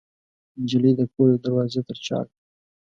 [0.61, 2.27] نجلۍ د کور د دروازې تر چاک